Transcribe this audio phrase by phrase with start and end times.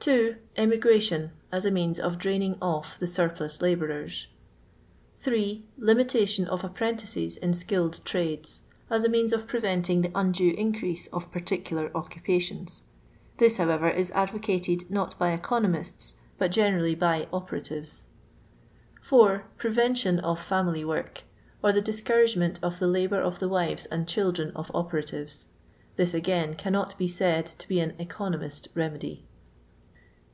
[0.00, 0.36] 2.
[0.54, 4.26] Bmigration; as a means of draining off the surplus labourers.
[5.26, 5.64] 8.
[5.78, 8.60] Limitation of apprentices in skilled trades;
[8.90, 12.82] as a means of preventing the undue in crease of particular occupations.
[13.38, 18.08] This, however, is advocated not by economists, but generally by operatives.
[19.00, 19.46] 4.
[19.56, 21.22] Prevention of family work;
[21.62, 25.46] or the dis couragement of the labour of the wives and diildren of operatives.
[25.96, 29.24] This, again, can not be said to be an "economist" remedy.